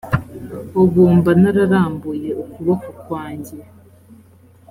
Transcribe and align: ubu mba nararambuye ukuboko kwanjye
ubu 0.81 1.01
mba 1.15 1.31
nararambuye 1.41 2.29
ukuboko 2.43 2.87
kwanjye 3.01 3.55